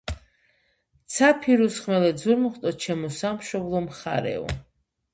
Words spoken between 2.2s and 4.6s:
ზურმუხტო, ჩემო სამშობლო მხარეო